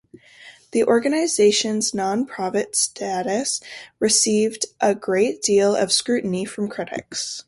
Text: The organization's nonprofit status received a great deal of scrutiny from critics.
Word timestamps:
The 0.71 0.83
organization's 0.83 1.91
nonprofit 1.91 2.73
status 2.73 3.61
received 3.99 4.65
a 4.79 4.95
great 4.95 5.43
deal 5.43 5.75
of 5.75 5.91
scrutiny 5.91 6.43
from 6.43 6.69
critics. 6.69 7.39